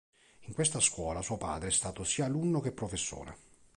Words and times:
In 0.47 0.53
questa 0.55 0.79
scuola 0.79 1.21
suo 1.21 1.37
padre 1.37 1.67
è 1.67 1.71
stato 1.71 2.03
sia 2.03 2.25
alunno 2.25 2.59
che 2.59 2.71
professore. 2.71 3.37